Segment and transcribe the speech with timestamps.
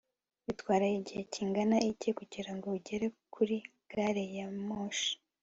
[0.45, 3.55] bitwara igihe kingana iki kugirango ugere kuri
[3.91, 5.11] gari ya moshi